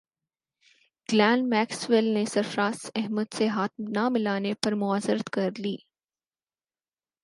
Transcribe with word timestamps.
Glenn 1.09 1.39
Maxwell 1.49 2.05
نے 2.13 2.23
سرفراز 2.25 2.79
احمد 2.95 3.33
سے 3.37 3.47
ہاتھ 3.47 3.73
نہ 3.89 4.07
ملانے 4.09 4.53
پر 4.63 4.75
معذرت 4.75 5.29
کر 5.29 5.49
لی 5.57 5.75